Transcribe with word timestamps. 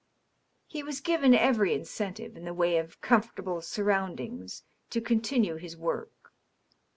He 0.65 0.81
was 0.81 0.99
given 0.99 1.35
every 1.35 1.75
incentive, 1.75 2.35
in 2.35 2.43
the 2.43 2.55
way 2.55 2.79
of 2.79 2.99
comfortable 3.01 3.61
sur 3.61 3.83
roundings, 3.83 4.63
to 4.89 4.99
continue 4.99 5.57
his 5.57 5.77
work. 5.77 6.33